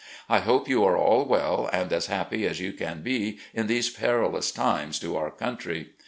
I 0.27 0.39
hope 0.39 0.67
you 0.67 0.83
are 0.83 0.97
all 0.97 1.25
well, 1.25 1.69
and 1.71 1.93
as 1.93 2.07
happy 2.07 2.47
as 2.47 2.59
you 2.59 2.73
can 2.73 3.03
be 3.03 3.37
in 3.53 3.67
these 3.67 3.91
perilous 3.91 4.49
times 4.51 4.97
to 4.97 5.15
our 5.15 5.29
country. 5.29 5.91